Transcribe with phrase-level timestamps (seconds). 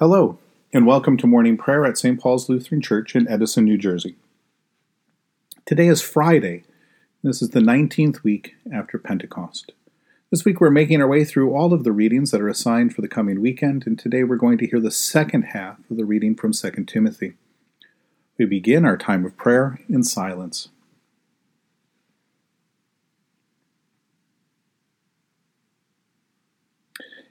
[0.00, 0.38] Hello,
[0.72, 2.20] and welcome to morning prayer at St.
[2.20, 4.14] Paul's Lutheran Church in Edison, New Jersey.
[5.66, 6.62] Today is Friday.
[7.24, 9.72] This is the 19th week after Pentecost.
[10.30, 13.00] This week we're making our way through all of the readings that are assigned for
[13.00, 16.36] the coming weekend, and today we're going to hear the second half of the reading
[16.36, 17.32] from 2 Timothy.
[18.38, 20.68] We begin our time of prayer in silence.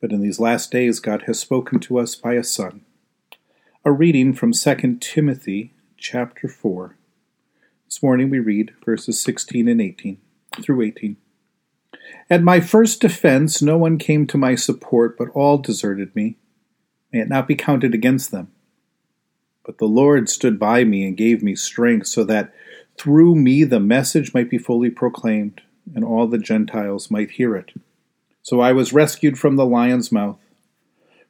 [0.00, 2.82] But in these last days, God has spoken to us by a Son.
[3.84, 6.96] A reading from 2 Timothy chapter 4.
[7.86, 10.18] This morning we read verses 16 and 18
[10.60, 11.16] through 18.
[12.28, 16.36] At my first defense, no one came to my support, but all deserted me.
[17.10, 18.52] May it not be counted against them.
[19.64, 22.52] But the Lord stood by me and gave me strength, so that
[22.98, 25.62] through me the message might be fully proclaimed,
[25.94, 27.72] and all the Gentiles might hear it.
[28.46, 30.38] So I was rescued from the lion's mouth.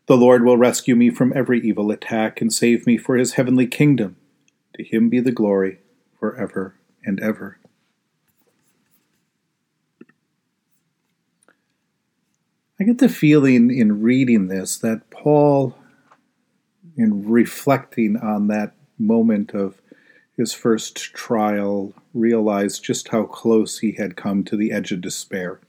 [0.05, 3.67] The Lord will rescue me from every evil attack and save me for his heavenly
[3.67, 4.17] kingdom.
[4.75, 5.79] To him be the glory
[6.21, 6.75] for ever
[7.07, 7.59] and ever.
[12.79, 15.75] I get the feeling in reading this that Paul,
[16.99, 19.81] in reflecting on that moment of
[20.37, 25.61] his first trial, realized just how close he had come to the edge of despair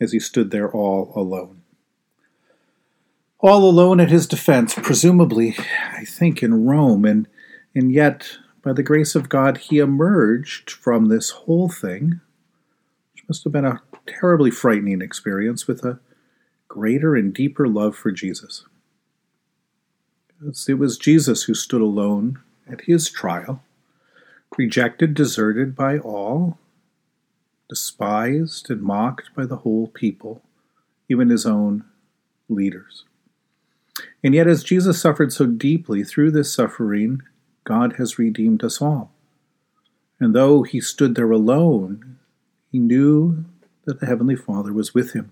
[0.00, 1.62] as he stood there all alone.
[3.38, 5.56] All alone at his defense, presumably,
[5.92, 7.28] I think, in Rome, and,
[7.74, 12.20] and yet, by the grace of God, he emerged from this whole thing,
[13.12, 16.00] which must have been a terribly frightening experience, with a
[16.68, 18.64] greater and deeper love for Jesus.
[20.68, 22.40] It was Jesus who stood alone
[22.70, 23.62] at his trial,
[24.58, 26.58] rejected, deserted by all,
[27.68, 30.42] despised and mocked by the whole people,
[31.08, 31.84] even his own
[32.48, 33.04] leaders.
[34.22, 37.22] And yet, as Jesus suffered so deeply through this suffering,
[37.64, 39.12] God has redeemed us all.
[40.20, 42.18] And though he stood there alone,
[42.70, 43.44] he knew
[43.84, 45.30] that the Heavenly Father was with him.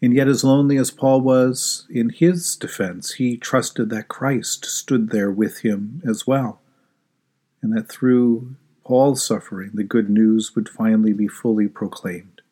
[0.00, 5.10] And yet, as lonely as Paul was in his defense, he trusted that Christ stood
[5.10, 6.60] there with him as well,
[7.62, 8.56] and that through
[8.92, 12.42] Paul's suffering, the good news would finally be fully proclaimed.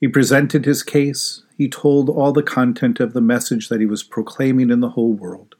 [0.00, 4.02] He presented his case, he told all the content of the message that he was
[4.02, 5.54] proclaiming in the whole world.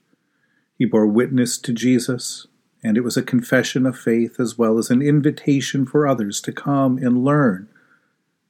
[0.79, 2.47] He bore witness to Jesus,
[2.83, 6.51] and it was a confession of faith as well as an invitation for others to
[6.51, 7.69] come and learn,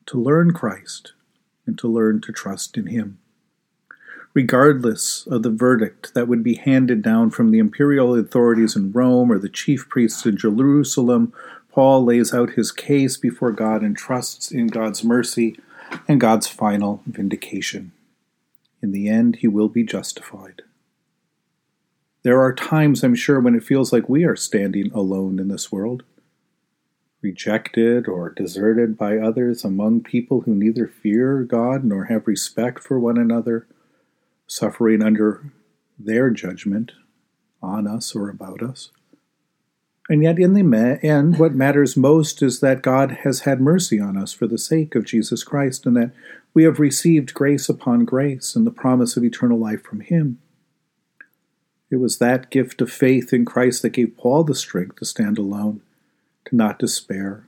[0.06, 1.14] to learn Christ,
[1.66, 3.18] and to learn to trust in Him
[4.34, 9.30] regardless of the verdict that would be handed down from the imperial authorities in Rome
[9.30, 11.32] or the chief priests in Jerusalem,
[11.70, 15.58] Paul lays out his case before God and trusts in God's mercy
[16.08, 17.92] and God's final vindication.
[18.82, 20.62] In the end, he will be justified.
[22.24, 25.72] There are times, I'm sure, when it feels like we are standing alone in this
[25.72, 26.04] world,
[27.20, 32.98] rejected or deserted by others among people who neither fear God nor have respect for
[32.98, 33.66] one another
[34.52, 35.50] suffering under
[35.98, 36.92] their judgment
[37.62, 38.90] on us or about us.
[40.08, 44.16] And yet, in the end, what matters most is that God has had mercy on
[44.16, 46.12] us for the sake of Jesus Christ, and that
[46.52, 50.38] we have received grace upon grace and the promise of eternal life from Him.
[51.90, 55.38] It was that gift of faith in Christ that gave Paul the strength to stand
[55.38, 55.80] alone,
[56.46, 57.46] to not despair.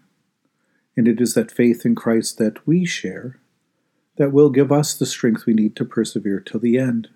[0.97, 3.41] And it is that faith in Christ that we share
[4.17, 7.09] that will give us the strength we need to persevere till the end.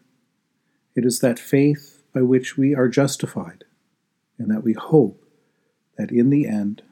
[0.96, 3.64] It is that faith by which we are justified,
[4.38, 5.22] and that we hope
[5.96, 6.82] that in the end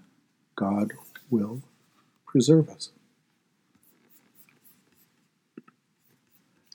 [0.55, 0.93] God
[1.31, 1.63] will
[2.27, 2.91] preserve us.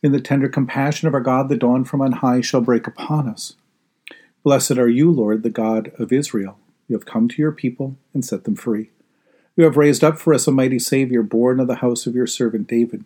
[0.04, 3.30] In the tender compassion of our God, the dawn from on high shall break upon
[3.30, 3.54] us.
[4.44, 6.58] Blessed are you, Lord, the God of Israel.
[6.88, 8.90] You have come to your people and set them free.
[9.56, 12.26] You have raised up for us a mighty Savior, born of the house of your
[12.26, 13.06] servant David.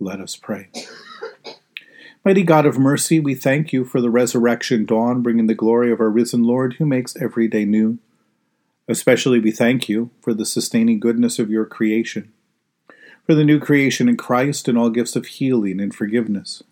[0.00, 0.68] Let us pray.
[2.24, 6.00] Mighty God of mercy, we thank you for the resurrection dawn, bringing the glory of
[6.00, 7.98] our risen Lord, who makes every day new.
[8.86, 12.32] Especially we thank you for the sustaining goodness of your creation,
[13.26, 16.62] for the new creation in Christ and all gifts of healing and forgiveness,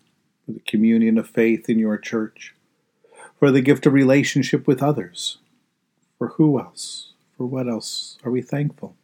[0.45, 2.55] for the communion of faith in your church,
[3.37, 5.37] for the gift of relationship with others.
[6.17, 8.95] For who else, for what else are we thankful?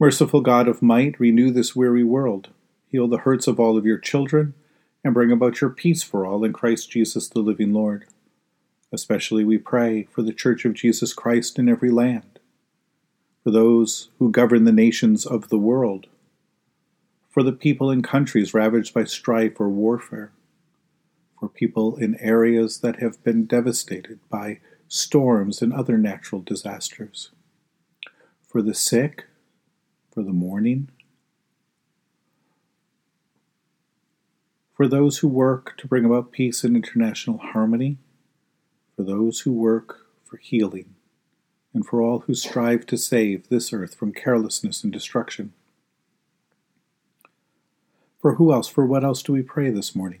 [0.00, 2.48] Merciful God of might, renew this weary world,
[2.88, 4.54] heal the hurts of all of your children,
[5.04, 8.06] and bring about your peace for all in Christ Jesus the living Lord.
[8.92, 12.40] Especially we pray for the Church of Jesus Christ in every land,
[13.44, 16.08] for those who govern the nations of the world,
[17.30, 20.32] for the people in countries ravaged by strife or warfare,
[21.38, 24.58] for people in areas that have been devastated by
[24.88, 27.30] storms and other natural disasters,
[28.48, 29.26] for the sick,
[30.14, 30.88] for the mourning.
[34.74, 37.96] for those who work to bring about peace and international harmony
[38.96, 40.94] for those who work for healing,
[41.72, 45.52] and for all who strive to save this earth from carelessness and destruction.
[48.20, 50.20] For who else, for what else do we pray this morning?